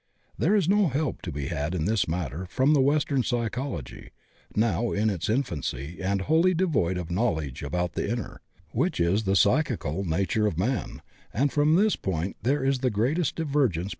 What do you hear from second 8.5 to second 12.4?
which is the psychical, nature of man, and from this point